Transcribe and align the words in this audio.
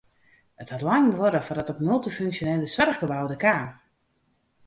It 0.63 0.71
hat 0.73 0.85
lang 0.87 1.05
duorre 1.13 1.41
foardat 1.45 1.71
it 1.73 1.83
multyfunksjonele 1.87 2.67
soarchgebou 2.71 3.23
der 3.31 3.41
kaam. 3.43 3.69